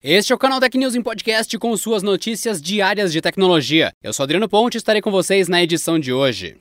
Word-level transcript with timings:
Este 0.00 0.32
é 0.32 0.36
o 0.36 0.38
canal 0.38 0.60
Tech 0.60 0.78
News 0.78 0.94
em 0.94 1.02
podcast 1.02 1.58
com 1.58 1.76
suas 1.76 2.04
notícias 2.04 2.62
diárias 2.62 3.12
de 3.12 3.20
tecnologia. 3.20 3.92
Eu 4.00 4.12
sou 4.12 4.22
Adriano 4.22 4.48
Ponte 4.48 4.76
e 4.76 4.78
estarei 4.78 5.02
com 5.02 5.10
vocês 5.10 5.48
na 5.48 5.60
edição 5.60 5.98
de 5.98 6.12
hoje. 6.12 6.56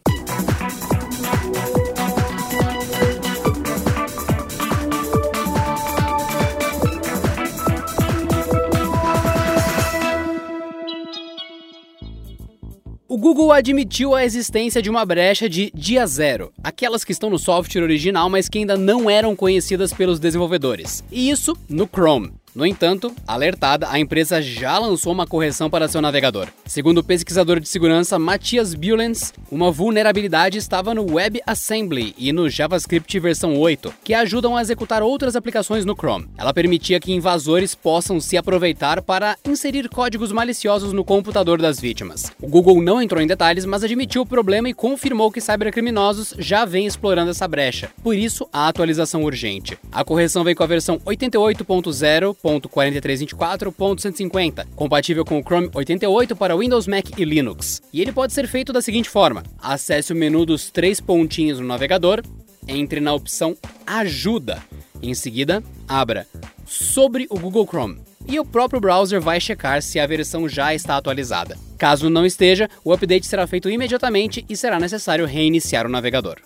O 13.07 13.19
Google 13.19 13.51
admitiu 13.51 14.15
a 14.15 14.25
existência 14.25 14.81
de 14.81 14.89
uma 14.89 15.05
brecha 15.05 15.47
de 15.47 15.71
dia 15.75 16.07
zero, 16.07 16.51
aquelas 16.63 17.03
que 17.03 17.11
estão 17.11 17.29
no 17.29 17.37
software 17.37 17.83
original, 17.83 18.31
mas 18.31 18.49
que 18.49 18.57
ainda 18.57 18.75
não 18.75 19.07
eram 19.07 19.35
conhecidas 19.35 19.93
pelos 19.93 20.19
desenvolvedores. 20.19 21.03
E 21.11 21.29
isso 21.29 21.55
no 21.69 21.87
Chrome. 21.87 22.33
No 22.57 22.65
entanto, 22.65 23.13
alertada, 23.27 23.87
a 23.87 23.99
empresa 23.99 24.41
já 24.41 24.79
lançou 24.79 25.13
uma 25.13 25.27
correção 25.27 25.69
para 25.69 25.87
seu 25.87 26.01
navegador. 26.01 26.47
Segundo 26.65 26.97
o 26.97 27.03
pesquisador 27.03 27.59
de 27.59 27.69
segurança 27.69 28.17
Matthias 28.17 28.73
Bulens, 28.73 29.31
uma 29.51 29.71
vulnerabilidade 29.71 30.57
estava 30.57 30.91
no 30.91 31.05
WebAssembly 31.13 32.15
e 32.17 32.33
no 32.33 32.49
JavaScript 32.49 33.19
versão 33.19 33.55
8, 33.59 33.93
que 34.03 34.11
ajudam 34.11 34.57
a 34.57 34.61
executar 34.63 35.03
outras 35.03 35.35
aplicações 35.35 35.85
no 35.85 35.93
Chrome. 35.93 36.27
Ela 36.35 36.51
permitia 36.51 36.99
que 36.99 37.13
invasores 37.13 37.75
possam 37.75 38.19
se 38.19 38.35
aproveitar 38.35 39.03
para 39.03 39.37
inserir 39.47 39.87
códigos 39.87 40.31
maliciosos 40.31 40.91
no 40.91 41.05
computador 41.05 41.61
das 41.61 41.79
vítimas. 41.79 42.31
O 42.41 42.47
Google 42.47 42.81
não 42.81 42.99
entrou 42.99 43.21
em 43.21 43.27
detalhes, 43.27 43.65
mas 43.65 43.83
admitiu 43.83 44.23
o 44.23 44.25
problema 44.25 44.67
e 44.67 44.73
confirmou 44.73 45.31
que 45.31 45.39
cybercriminosos 45.39 46.33
já 46.39 46.65
vêm 46.65 46.87
explorando 46.87 47.29
essa 47.29 47.47
brecha. 47.47 47.91
Por 48.01 48.15
isso, 48.15 48.49
a 48.51 48.67
atualização 48.67 49.21
urgente. 49.21 49.77
A 49.91 50.03
correção 50.03 50.43
vem 50.43 50.55
com 50.55 50.63
a 50.63 50.67
versão 50.67 50.97
88.0 51.05 52.35
1.4324.150, 52.47 54.67
compatível 54.75 55.25
com 55.25 55.39
o 55.39 55.43
Chrome 55.43 55.71
88 55.73 56.35
para 56.35 56.55
Windows, 56.55 56.85
Mac 56.87 57.17
e 57.17 57.25
Linux. 57.25 57.81
E 57.91 57.99
ele 58.01 58.11
pode 58.11 58.33
ser 58.33 58.47
feito 58.47 58.71
da 58.73 58.81
seguinte 58.81 59.09
forma: 59.09 59.43
acesse 59.61 60.13
o 60.13 60.15
menu 60.15 60.45
dos 60.45 60.71
três 60.71 61.01
pontinhos 61.01 61.59
no 61.59 61.67
navegador, 61.67 62.23
entre 62.67 62.99
na 62.99 63.13
opção 63.13 63.55
Ajuda. 63.85 64.63
Em 65.01 65.13
seguida, 65.13 65.63
abra 65.87 66.27
sobre 66.65 67.27
o 67.29 67.39
Google 67.39 67.67
Chrome 67.67 67.99
e 68.27 68.39
o 68.39 68.45
próprio 68.45 68.81
browser 68.81 69.21
vai 69.21 69.39
checar 69.39 69.81
se 69.81 69.99
a 69.99 70.07
versão 70.07 70.49
já 70.49 70.73
está 70.73 70.97
atualizada. 70.97 71.57
Caso 71.77 72.09
não 72.09 72.25
esteja, 72.25 72.69
o 72.83 72.91
update 72.91 73.25
será 73.25 73.47
feito 73.47 73.69
imediatamente 73.69 74.45
e 74.49 74.57
será 74.57 74.79
necessário 74.79 75.25
reiniciar 75.25 75.85
o 75.85 75.89
navegador. 75.89 76.41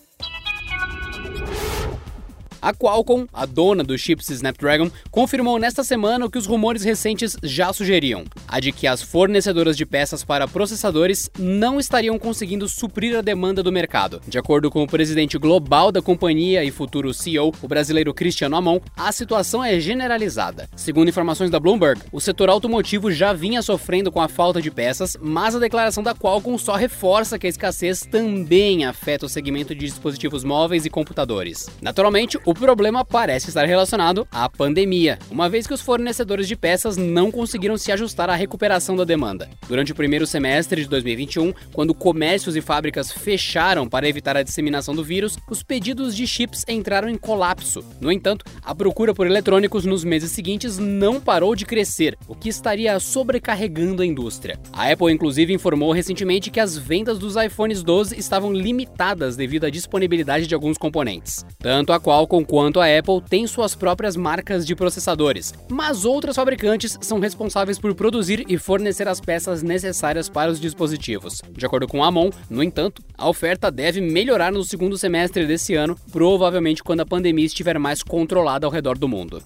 A 2.61 2.73
Qualcomm, 2.75 3.25
a 3.33 3.45
dona 3.47 3.83
dos 3.83 3.99
chips 3.99 4.29
Snapdragon, 4.29 4.91
confirmou 5.09 5.57
nesta 5.57 5.83
semana 5.83 6.27
o 6.27 6.29
que 6.29 6.37
os 6.37 6.45
rumores 6.45 6.83
recentes 6.83 7.35
já 7.41 7.73
sugeriam: 7.73 8.23
a 8.47 8.59
de 8.59 8.71
que 8.71 8.85
as 8.85 9.01
fornecedoras 9.01 9.75
de 9.75 9.83
peças 9.83 10.23
para 10.23 10.47
processadores 10.47 11.27
não 11.39 11.79
estariam 11.79 12.19
conseguindo 12.19 12.69
suprir 12.69 13.17
a 13.17 13.21
demanda 13.21 13.63
do 13.63 13.71
mercado. 13.71 14.21
De 14.27 14.37
acordo 14.37 14.69
com 14.69 14.83
o 14.83 14.87
presidente 14.87 15.39
global 15.39 15.91
da 15.91 16.03
companhia 16.03 16.63
e 16.63 16.69
futuro 16.69 17.11
CEO, 17.15 17.51
o 17.63 17.67
brasileiro 17.67 18.13
Cristiano 18.13 18.55
Amon, 18.55 18.79
a 18.95 19.11
situação 19.11 19.63
é 19.63 19.79
generalizada. 19.79 20.69
Segundo 20.75 21.09
informações 21.09 21.49
da 21.49 21.59
Bloomberg, 21.59 22.01
o 22.11 22.21
setor 22.21 22.49
automotivo 22.49 23.11
já 23.11 23.33
vinha 23.33 23.63
sofrendo 23.63 24.11
com 24.11 24.21
a 24.21 24.27
falta 24.27 24.61
de 24.61 24.69
peças, 24.69 25.17
mas 25.19 25.55
a 25.55 25.59
declaração 25.59 26.03
da 26.03 26.13
Qualcomm 26.13 26.59
só 26.59 26.75
reforça 26.75 27.39
que 27.39 27.47
a 27.47 27.49
escassez 27.49 28.01
também 28.01 28.85
afeta 28.85 29.25
o 29.25 29.29
segmento 29.29 29.73
de 29.73 29.87
dispositivos 29.87 30.43
móveis 30.43 30.85
e 30.85 30.89
computadores. 30.91 31.67
Naturalmente, 31.81 32.37
problema 32.53 33.05
parece 33.05 33.49
estar 33.49 33.65
relacionado 33.65 34.27
à 34.31 34.49
pandemia, 34.49 35.19
uma 35.29 35.49
vez 35.49 35.67
que 35.67 35.73
os 35.73 35.81
fornecedores 35.81 36.47
de 36.47 36.55
peças 36.55 36.97
não 36.97 37.31
conseguiram 37.31 37.77
se 37.77 37.91
ajustar 37.91 38.29
à 38.29 38.35
recuperação 38.35 38.95
da 38.95 39.03
demanda. 39.03 39.49
Durante 39.67 39.91
o 39.91 39.95
primeiro 39.95 40.25
semestre 40.25 40.81
de 40.81 40.89
2021, 40.89 41.53
quando 41.73 41.93
comércios 41.93 42.55
e 42.55 42.61
fábricas 42.61 43.11
fecharam 43.11 43.87
para 43.87 44.07
evitar 44.07 44.35
a 44.35 44.43
disseminação 44.43 44.95
do 44.95 45.03
vírus, 45.03 45.37
os 45.49 45.63
pedidos 45.63 46.15
de 46.15 46.25
chips 46.25 46.65
entraram 46.67 47.09
em 47.09 47.17
colapso. 47.17 47.83
No 47.99 48.11
entanto, 48.11 48.45
a 48.61 48.73
procura 48.73 49.13
por 49.13 49.27
eletrônicos 49.27 49.85
nos 49.85 50.03
meses 50.03 50.31
seguintes 50.31 50.77
não 50.77 51.19
parou 51.19 51.55
de 51.55 51.65
crescer, 51.65 52.17
o 52.27 52.35
que 52.35 52.49
estaria 52.49 52.99
sobrecarregando 52.99 54.01
a 54.01 54.05
indústria. 54.05 54.59
A 54.73 54.91
Apple, 54.91 55.11
inclusive, 55.11 55.53
informou 55.53 55.91
recentemente 55.91 56.49
que 56.49 56.59
as 56.59 56.77
vendas 56.77 57.19
dos 57.19 57.35
iPhones 57.35 57.83
12 57.83 58.17
estavam 58.17 58.51
limitadas 58.51 59.35
devido 59.35 59.65
à 59.65 59.69
disponibilidade 59.69 60.47
de 60.47 60.55
alguns 60.55 60.77
componentes. 60.77 61.45
Tanto 61.59 61.93
a 61.93 61.99
Qualcomm 61.99 62.40
quanto 62.43 62.79
a 62.79 62.85
Apple 62.85 63.21
têm 63.29 63.47
suas 63.47 63.75
próprias 63.75 64.15
marcas 64.15 64.65
de 64.65 64.75
processadores, 64.75 65.53
mas 65.69 66.05
outras 66.05 66.35
fabricantes 66.35 66.97
são 67.01 67.19
responsáveis 67.19 67.79
por 67.79 67.93
produzir 67.93 68.45
e 68.47 68.57
fornecer 68.57 69.07
as 69.07 69.19
peças 69.19 69.63
necessárias 69.63 70.29
para 70.29 70.51
os 70.51 70.59
dispositivos. 70.59 71.41
De 71.51 71.65
acordo 71.65 71.87
com 71.87 72.03
a 72.03 72.07
Amon, 72.07 72.29
no 72.49 72.63
entanto, 72.63 73.03
a 73.17 73.27
oferta 73.29 73.71
deve 73.71 74.01
melhorar 74.01 74.51
no 74.51 74.63
segundo 74.63 74.97
semestre 74.97 75.45
desse 75.45 75.75
ano, 75.75 75.97
provavelmente 76.11 76.83
quando 76.83 77.01
a 77.01 77.05
pandemia 77.05 77.45
estiver 77.45 77.77
mais 77.79 78.03
controlada 78.03 78.65
ao 78.65 78.71
redor 78.71 78.97
do 78.97 79.07
mundo. 79.07 79.41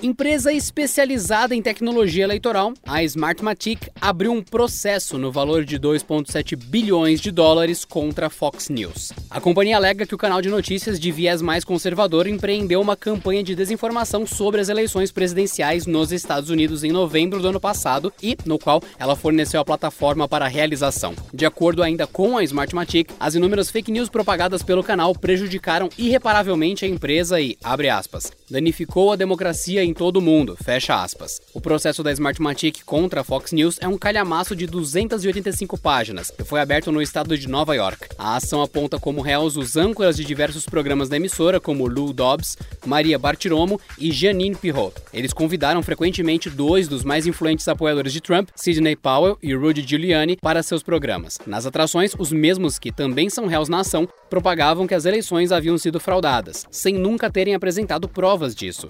Empresa 0.00 0.52
especializada 0.52 1.56
em 1.56 1.60
tecnologia 1.60 2.22
eleitoral, 2.22 2.72
a 2.86 3.02
Smartmatic 3.02 3.88
abriu 4.00 4.30
um 4.30 4.40
processo 4.40 5.18
no 5.18 5.32
valor 5.32 5.64
de 5.64 5.76
2,7 5.76 6.54
bilhões 6.54 7.20
de 7.20 7.32
dólares 7.32 7.84
contra 7.84 8.28
a 8.28 8.30
Fox 8.30 8.68
News. 8.68 9.12
A 9.28 9.40
companhia 9.40 9.76
alega 9.76 10.06
que 10.06 10.14
o 10.14 10.18
canal 10.18 10.40
de 10.40 10.50
notícias 10.50 11.00
de 11.00 11.10
viés 11.10 11.42
mais 11.42 11.64
conservador 11.64 12.28
empreendeu 12.28 12.80
uma 12.80 12.94
campanha 12.94 13.42
de 13.42 13.56
desinformação 13.56 14.24
sobre 14.24 14.60
as 14.60 14.68
eleições 14.68 15.10
presidenciais 15.10 15.84
nos 15.84 16.12
Estados 16.12 16.48
Unidos 16.48 16.84
em 16.84 16.92
novembro 16.92 17.42
do 17.42 17.48
ano 17.48 17.60
passado 17.60 18.12
e 18.22 18.38
no 18.44 18.56
qual 18.56 18.80
ela 19.00 19.16
forneceu 19.16 19.60
a 19.60 19.64
plataforma 19.64 20.28
para 20.28 20.44
a 20.44 20.48
realização. 20.48 21.12
De 21.34 21.44
acordo 21.44 21.82
ainda 21.82 22.06
com 22.06 22.38
a 22.38 22.44
Smartmatic, 22.44 23.10
as 23.18 23.34
inúmeras 23.34 23.68
fake 23.68 23.90
news 23.90 24.08
propagadas 24.08 24.62
pelo 24.62 24.84
canal 24.84 25.12
prejudicaram 25.12 25.88
irreparavelmente 25.98 26.84
a 26.84 26.88
empresa 26.88 27.40
e, 27.40 27.58
abre 27.64 27.88
aspas, 27.88 28.30
danificou 28.50 29.12
a 29.12 29.16
democracia 29.16 29.84
em 29.84 29.92
todo 29.92 30.16
o 30.18 30.22
mundo, 30.22 30.56
fecha 30.62 31.02
aspas. 31.02 31.40
O 31.52 31.60
processo 31.60 32.02
da 32.02 32.12
Smartmatic 32.12 32.82
contra 32.84 33.20
a 33.20 33.24
Fox 33.24 33.52
News 33.52 33.78
é 33.80 33.88
um 33.88 33.98
calhamaço 33.98 34.56
de 34.56 34.66
285 34.66 35.78
páginas 35.78 36.32
e 36.38 36.44
foi 36.44 36.60
aberto 36.60 36.90
no 36.90 37.02
estado 37.02 37.36
de 37.36 37.48
Nova 37.48 37.74
York. 37.74 38.08
A 38.18 38.36
ação 38.36 38.62
aponta 38.62 38.98
como 38.98 39.20
réus 39.20 39.56
os 39.56 39.76
âncoras 39.76 40.16
de 40.16 40.24
diversos 40.24 40.66
programas 40.66 41.08
da 41.08 41.16
emissora, 41.16 41.60
como 41.60 41.86
Lou 41.86 42.12
Dobbs, 42.12 42.56
Maria 42.86 43.18
Bartiromo 43.18 43.80
e 43.98 44.10
Janine 44.10 44.56
Pirro. 44.56 44.92
Eles 45.12 45.32
convidaram 45.32 45.82
frequentemente 45.82 46.50
dois 46.50 46.88
dos 46.88 47.04
mais 47.04 47.26
influentes 47.26 47.68
apoiadores 47.68 48.12
de 48.12 48.20
Trump, 48.20 48.48
Sidney 48.54 48.96
Powell 48.96 49.38
e 49.42 49.54
Rudy 49.54 49.82
Giuliani, 49.86 50.36
para 50.36 50.62
seus 50.62 50.82
programas. 50.82 51.38
Nas 51.46 51.66
atrações, 51.66 52.12
os 52.18 52.32
mesmos 52.32 52.78
que 52.78 52.92
também 52.92 53.28
são 53.28 53.46
réus 53.46 53.68
na 53.68 53.80
ação 53.80 54.08
propagavam 54.30 54.86
que 54.86 54.94
as 54.94 55.04
eleições 55.04 55.52
haviam 55.52 55.76
sido 55.78 56.00
fraudadas, 56.00 56.66
sem 56.70 56.94
nunca 56.94 57.30
terem 57.30 57.54
apresentado 57.54 58.08
provas 58.08 58.37
disso. 58.54 58.88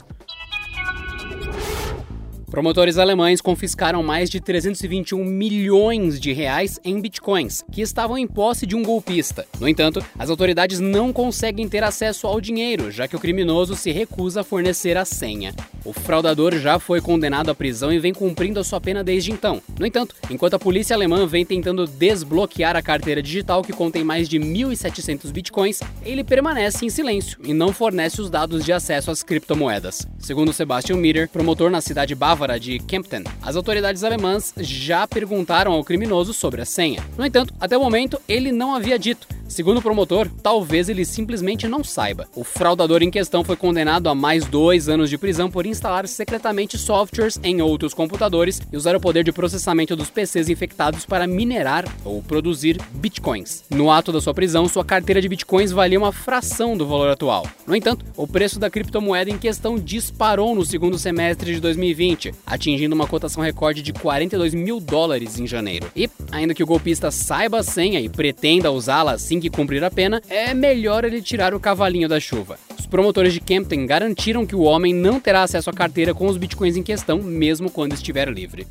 Promotores 2.50 2.96
alemães 2.96 3.42
confiscaram 3.42 4.02
mais 4.02 4.30
de 4.30 4.40
321 4.40 5.22
milhões 5.22 6.18
de 6.18 6.32
reais 6.32 6.80
em 6.82 6.98
bitcoins, 6.98 7.62
que 7.70 7.82
estavam 7.82 8.16
em 8.16 8.26
posse 8.26 8.66
de 8.66 8.74
um 8.74 8.82
golpista. 8.82 9.46
No 9.60 9.68
entanto, 9.68 10.04
as 10.18 10.30
autoridades 10.30 10.80
não 10.80 11.12
conseguem 11.12 11.68
ter 11.68 11.84
acesso 11.84 12.26
ao 12.26 12.40
dinheiro, 12.40 12.90
já 12.90 13.06
que 13.06 13.14
o 13.14 13.20
criminoso 13.20 13.76
se 13.76 13.92
recusa 13.92 14.40
a 14.40 14.44
fornecer 14.44 14.96
a 14.96 15.04
senha. 15.04 15.54
O 15.84 15.92
fraudador 15.92 16.58
já 16.58 16.78
foi 16.78 17.00
condenado 17.00 17.50
à 17.50 17.54
prisão 17.54 17.92
e 17.92 17.98
vem 17.98 18.12
cumprindo 18.12 18.60
a 18.60 18.64
sua 18.64 18.80
pena 18.80 19.04
desde 19.04 19.30
então. 19.30 19.62
No 19.78 19.86
entanto, 19.86 20.14
enquanto 20.30 20.54
a 20.54 20.58
polícia 20.58 20.94
alemã 20.94 21.26
vem 21.26 21.44
tentando 21.44 21.86
desbloquear 21.86 22.76
a 22.76 22.82
carteira 22.82 23.22
digital 23.22 23.62
que 23.62 23.72
contém 23.72 24.04
mais 24.04 24.28
de 24.28 24.38
1.700 24.38 25.30
bitcoins, 25.30 25.80
ele 26.04 26.24
permanece 26.24 26.84
em 26.84 26.90
silêncio 26.90 27.38
e 27.44 27.54
não 27.54 27.72
fornece 27.72 28.20
os 28.20 28.30
dados 28.30 28.64
de 28.64 28.72
acesso 28.72 29.10
às 29.10 29.22
criptomoedas. 29.22 30.06
Segundo 30.18 30.52
Sebastian 30.52 30.96
Mitter, 30.96 31.28
promotor 31.28 31.70
na 31.70 31.80
cidade 31.80 32.14
bávara 32.14 32.58
de 32.58 32.78
Kempten, 32.80 33.24
as 33.40 33.56
autoridades 33.56 34.04
alemãs 34.04 34.52
já 34.58 35.06
perguntaram 35.06 35.72
ao 35.72 35.84
criminoso 35.84 36.32
sobre 36.32 36.60
a 36.60 36.64
senha. 36.64 37.02
No 37.16 37.24
entanto, 37.24 37.54
até 37.60 37.76
o 37.76 37.80
momento, 37.80 38.20
ele 38.28 38.52
não 38.52 38.74
havia 38.74 38.98
dito. 38.98 39.26
Segundo 39.48 39.78
o 39.78 39.82
promotor, 39.82 40.28
talvez 40.42 40.90
ele 40.90 41.06
simplesmente 41.06 41.66
não 41.66 41.82
saiba. 41.82 42.28
O 42.36 42.44
fraudador 42.44 43.02
em 43.02 43.10
questão 43.10 43.42
foi 43.42 43.56
condenado 43.56 44.08
a 44.08 44.14
mais 44.14 44.44
dois 44.44 44.90
anos 44.90 45.08
de 45.08 45.16
prisão 45.16 45.50
por 45.50 45.64
instalar 45.64 46.06
secretamente 46.06 46.76
softwares 46.76 47.40
em 47.42 47.62
outros 47.62 47.94
computadores 47.94 48.60
e 48.70 48.76
usar 48.76 48.94
o 48.94 49.00
poder 49.00 49.24
de 49.24 49.32
processamento 49.32 49.96
dos 49.96 50.10
PCs 50.10 50.50
infectados 50.50 51.06
para 51.06 51.26
minerar 51.26 51.86
ou 52.04 52.22
produzir 52.22 52.78
bitcoins. 52.92 53.64
No 53.70 53.90
ato 53.90 54.12
da 54.12 54.20
sua 54.20 54.34
prisão, 54.34 54.68
sua 54.68 54.84
carteira 54.84 55.20
de 55.20 55.28
bitcoins 55.28 55.72
valia 55.72 55.98
uma 55.98 56.12
fração 56.12 56.76
do 56.76 56.86
valor 56.86 57.08
atual. 57.08 57.46
No 57.66 57.74
entanto, 57.74 58.04
o 58.16 58.26
preço 58.26 58.58
da 58.58 58.70
criptomoeda 58.70 59.30
em 59.30 59.38
questão 59.38 59.78
disparou 59.78 60.54
no 60.54 60.64
segundo 60.64 60.98
semestre 60.98 61.54
de 61.54 61.60
2020, 61.60 62.34
atingindo 62.46 62.94
uma 62.94 63.06
cotação 63.06 63.42
recorde 63.42 63.80
de 63.80 63.94
42 63.94 64.52
mil 64.52 64.78
dólares 64.78 65.38
em 65.38 65.46
janeiro. 65.46 65.90
E, 65.96 66.08
ainda 66.30 66.54
que 66.54 66.62
o 66.62 66.66
golpista 66.66 67.10
saiba 67.10 67.60
a 67.60 67.62
senha 67.62 67.98
e 67.98 68.10
pretenda 68.10 68.70
usá-la 68.70 69.12
assim 69.12 69.37
que 69.40 69.50
cumprir 69.50 69.82
a 69.84 69.90
pena, 69.90 70.22
é 70.28 70.52
melhor 70.54 71.04
ele 71.04 71.22
tirar 71.22 71.54
o 71.54 71.60
cavalinho 71.60 72.08
da 72.08 72.20
chuva 72.20 72.58
promotores 72.88 73.32
de 73.32 73.40
Campton 73.40 73.86
garantiram 73.86 74.46
que 74.46 74.56
o 74.56 74.62
homem 74.62 74.92
não 74.92 75.20
terá 75.20 75.42
acesso 75.42 75.70
à 75.70 75.72
carteira 75.72 76.14
com 76.14 76.26
os 76.26 76.36
bitcoins 76.36 76.76
em 76.76 76.82
questão, 76.82 77.22
mesmo 77.22 77.70
quando 77.70 77.92
estiver 77.92 78.28
livre. 78.28 78.66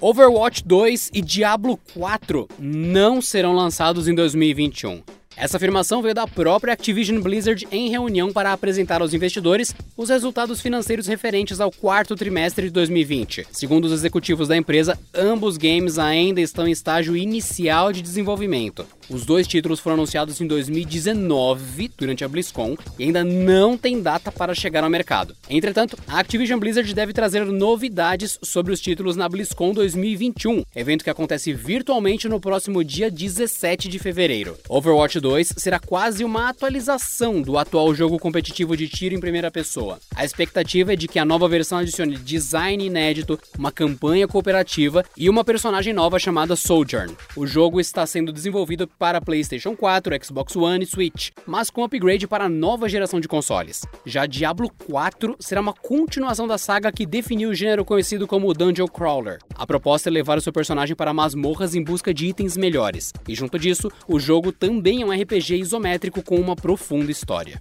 Overwatch 0.00 0.62
2 0.64 1.10
e 1.12 1.20
Diablo 1.20 1.78
4 1.94 2.48
não 2.58 3.20
serão 3.20 3.52
lançados 3.52 4.06
em 4.06 4.14
2021. 4.14 5.02
Essa 5.40 5.56
afirmação 5.56 6.02
veio 6.02 6.16
da 6.16 6.26
própria 6.26 6.72
Activision 6.72 7.20
Blizzard 7.20 7.66
em 7.70 7.88
reunião 7.88 8.32
para 8.32 8.52
apresentar 8.52 9.00
aos 9.00 9.14
investidores 9.14 9.72
os 9.96 10.08
resultados 10.08 10.60
financeiros 10.60 11.06
referentes 11.06 11.60
ao 11.60 11.70
quarto 11.70 12.16
trimestre 12.16 12.66
de 12.66 12.72
2020. 12.72 13.46
Segundo 13.52 13.84
os 13.84 13.92
executivos 13.92 14.48
da 14.48 14.56
empresa, 14.56 14.98
ambos 15.14 15.56
games 15.56 15.96
ainda 15.96 16.40
estão 16.40 16.66
em 16.66 16.72
estágio 16.72 17.16
inicial 17.16 17.92
de 17.92 18.02
desenvolvimento. 18.02 18.84
Os 19.10 19.24
dois 19.24 19.46
títulos 19.46 19.80
foram 19.80 19.94
anunciados 19.94 20.38
em 20.38 20.46
2019, 20.46 21.90
durante 21.96 22.24
a 22.24 22.28
BlizzCon, 22.28 22.76
e 22.98 23.04
ainda 23.04 23.24
não 23.24 23.76
tem 23.76 24.02
data 24.02 24.30
para 24.30 24.54
chegar 24.54 24.84
ao 24.84 24.90
mercado. 24.90 25.34
Entretanto, 25.48 25.96
a 26.06 26.18
Activision 26.18 26.60
Blizzard 26.60 26.92
deve 26.92 27.14
trazer 27.14 27.46
novidades 27.46 28.38
sobre 28.42 28.70
os 28.70 28.80
títulos 28.80 29.16
na 29.16 29.26
BlizzCon 29.26 29.72
2021, 29.72 30.62
evento 30.76 31.04
que 31.04 31.08
acontece 31.08 31.54
virtualmente 31.54 32.28
no 32.28 32.38
próximo 32.38 32.84
dia 32.84 33.10
17 33.10 33.88
de 33.88 33.98
fevereiro. 33.98 34.58
Overwatch 34.68 35.18
2 35.18 35.54
será 35.56 35.78
quase 35.78 36.22
uma 36.22 36.50
atualização 36.50 37.40
do 37.40 37.56
atual 37.56 37.94
jogo 37.94 38.18
competitivo 38.18 38.76
de 38.76 38.88
tiro 38.88 39.14
em 39.14 39.20
primeira 39.20 39.50
pessoa. 39.50 39.98
A 40.14 40.22
expectativa 40.22 40.92
é 40.92 40.96
de 40.96 41.08
que 41.08 41.18
a 41.18 41.24
nova 41.24 41.48
versão 41.48 41.78
adicione 41.78 42.18
design 42.18 42.84
inédito, 42.84 43.40
uma 43.58 43.72
campanha 43.72 44.28
cooperativa 44.28 45.02
e 45.16 45.30
uma 45.30 45.44
personagem 45.44 45.94
nova 45.94 46.18
chamada 46.18 46.54
Sojourn. 46.56 47.14
O 47.34 47.46
jogo 47.46 47.80
está 47.80 48.04
sendo 48.04 48.32
desenvolvido 48.32 48.86
para 48.98 49.20
PlayStation 49.20 49.76
4, 49.76 50.24
Xbox 50.24 50.56
One 50.56 50.84
e 50.84 50.86
Switch, 50.86 51.30
mas 51.46 51.70
com 51.70 51.84
upgrade 51.84 52.26
para 52.26 52.44
a 52.44 52.48
nova 52.48 52.88
geração 52.88 53.20
de 53.20 53.28
consoles. 53.28 53.82
Já 54.04 54.26
Diablo 54.26 54.70
4 54.86 55.36
será 55.38 55.60
uma 55.60 55.72
continuação 55.72 56.48
da 56.48 56.58
saga 56.58 56.90
que 56.90 57.06
definiu 57.06 57.50
o 57.50 57.54
gênero 57.54 57.84
conhecido 57.84 58.26
como 58.26 58.52
Dungeon 58.52 58.88
Crawler. 58.88 59.38
A 59.54 59.66
proposta 59.66 60.08
é 60.08 60.12
levar 60.12 60.38
o 60.38 60.40
seu 60.40 60.52
personagem 60.52 60.96
para 60.96 61.14
masmorras 61.14 61.74
em 61.74 61.82
busca 61.82 62.12
de 62.12 62.26
itens 62.26 62.56
melhores, 62.56 63.12
e 63.28 63.34
junto 63.34 63.58
disso, 63.58 63.90
o 64.06 64.18
jogo 64.18 64.50
também 64.50 65.02
é 65.02 65.06
um 65.06 65.12
RPG 65.12 65.56
isométrico 65.56 66.22
com 66.22 66.36
uma 66.36 66.56
profunda 66.56 67.12
história. 67.12 67.60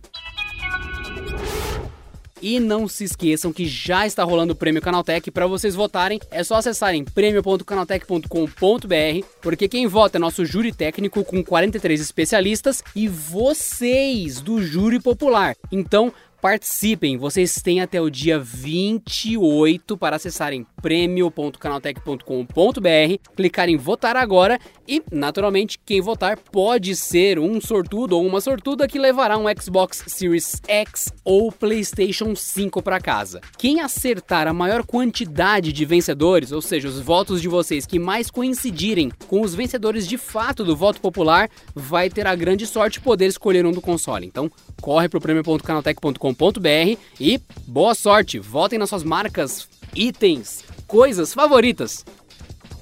E 2.42 2.60
não 2.60 2.88
se 2.88 3.04
esqueçam 3.04 3.52
que 3.52 3.66
já 3.66 4.06
está 4.06 4.24
rolando 4.24 4.54
o 4.54 4.56
Prêmio 4.56 4.82
Canaltech. 4.82 5.32
Para 5.32 5.48
vocês 5.48 5.76
votarem, 5.76 6.20
é 6.30 6.44
só 6.44 6.56
acessarem 6.56 7.04
prêmio.canaltech.com.br, 7.04 9.28
porque 9.42 9.68
quem 9.68 9.88
vota 9.88 10.18
é 10.18 10.20
nosso 10.20 10.46
júri 10.46 10.72
técnico 10.72 11.24
com 11.24 11.44
43 11.44 12.00
especialistas 12.00 12.84
e 12.96 13.08
vocês 13.08 14.42
do 14.42 14.62
júri 14.62 15.00
popular. 15.00 15.56
Então, 15.72 16.14
Participem, 16.40 17.18
vocês 17.18 17.60
têm 17.64 17.82
até 17.82 18.00
o 18.00 18.12
dia 18.12 18.38
28 18.38 19.98
para 19.98 20.18
acessarem 20.18 20.68
prêmio.canaltech.com.br, 20.84 23.34
clicar 23.36 23.68
em 23.68 23.76
votar 23.76 24.16
agora 24.16 24.60
e, 24.88 25.02
naturalmente, 25.12 25.80
quem 25.84 26.00
votar 26.00 26.38
pode 26.38 26.96
ser 26.96 27.40
um 27.40 27.60
sortudo 27.60 28.16
ou 28.16 28.26
uma 28.26 28.40
sortuda 28.40 28.88
que 28.88 29.00
levará 29.00 29.36
um 29.36 29.46
Xbox 29.60 30.04
Series 30.06 30.62
X 30.68 31.12
ou 31.26 31.52
PlayStation 31.52 32.36
5 32.36 32.84
para 32.84 33.00
casa. 33.00 33.42
Quem 33.58 33.82
acertar 33.82 34.48
a 34.48 34.54
maior 34.54 34.86
quantidade 34.86 35.74
de 35.74 35.86
vencedores, 35.86 36.52
ou 36.52 36.62
seja, 36.62 36.88
os 36.88 37.00
votos 37.00 37.42
de 37.42 37.48
vocês 37.48 37.88
que 37.88 37.98
mais 37.98 38.30
coincidirem 38.30 39.12
com 39.28 39.42
os 39.42 39.56
vencedores 39.56 40.08
de 40.08 40.20
fato 40.20 40.64
do 40.64 40.76
voto 40.76 41.02
popular, 41.02 41.50
vai 41.74 42.12
ter 42.12 42.28
a 42.28 42.36
grande 42.36 42.68
sorte 42.68 43.00
de 43.00 43.04
poder 43.04 43.26
escolher 43.26 43.66
um 43.66 43.72
do 43.72 43.82
console. 43.82 44.28
Então, 44.28 44.52
corre 44.80 45.10
para 45.10 45.18
o 45.18 45.22
prêmio.canaltech.com 45.22 46.27
www.cultura.com.br 46.34 47.00
e 47.20 47.40
boa 47.68 47.96
sorte! 47.96 48.40
Votem 48.40 48.80
nas 48.80 48.90
suas 48.90 49.04
marcas, 49.04 49.68
itens, 49.96 50.64
coisas 50.86 51.34
favoritas. 51.34 52.06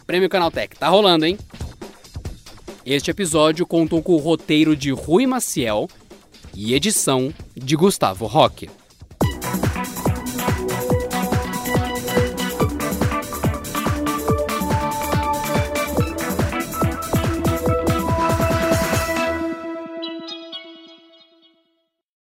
Prêmio 0.05 0.29
Canaltech, 0.29 0.77
tá 0.77 0.87
rolando, 0.87 1.25
hein? 1.25 1.37
Este 2.85 3.09
episódio 3.09 3.65
contou 3.65 4.01
com 4.01 4.13
o 4.13 4.17
roteiro 4.17 4.75
de 4.75 4.91
Rui 4.91 5.25
Maciel 5.25 5.89
e 6.53 6.73
edição 6.73 7.33
de 7.55 7.75
Gustavo 7.75 8.25
Roque. 8.27 8.69